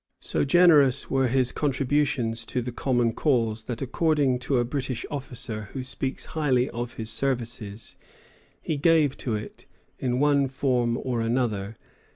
[0.21, 5.69] So generous were his contributions to the common cause that according to a British officer
[5.73, 7.97] who speaks highly of his services,
[8.59, 9.67] he gave to it,
[9.99, 12.07] in one form or another, £10,000 out of his own pocket.